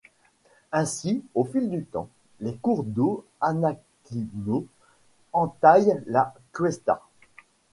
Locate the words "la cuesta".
6.07-7.03